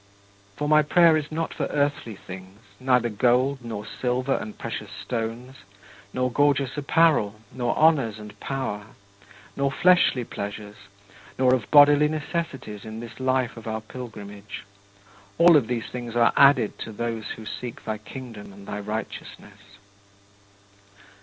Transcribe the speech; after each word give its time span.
For 0.55 0.67
my 0.67 0.81
prayer 0.81 1.15
is 1.15 1.31
not 1.31 1.53
for 1.53 1.67
earthly 1.67 2.15
things, 2.15 2.59
neither 2.79 3.07
gold 3.07 3.63
nor 3.63 3.85
silver 3.85 4.33
and 4.33 4.57
precious 4.57 4.89
stones, 4.89 5.57
nor 6.11 6.31
gorgeous 6.31 6.75
apparel, 6.75 7.39
nor 7.51 7.77
honors 7.77 8.17
and 8.17 8.39
power, 8.39 8.87
nor 9.55 9.69
fleshly 9.71 10.23
pleasures, 10.23 10.77
nor 11.37 11.53
of 11.53 11.69
bodily 11.69 12.07
necessities 12.07 12.83
in 12.83 12.99
this 12.99 13.19
life 13.19 13.55
of 13.55 13.67
our 13.67 13.81
pilgrimage: 13.81 14.63
all 15.37 15.55
of 15.55 15.67
these 15.67 15.85
things 15.91 16.15
are 16.15 16.33
"added" 16.35 16.79
to 16.79 16.91
those 16.91 17.25
who 17.35 17.45
seek 17.45 17.85
thy 17.85 17.99
Kingdom 17.99 18.51
and 18.51 18.65
thy 18.67 18.79
righteousness. 18.79 19.77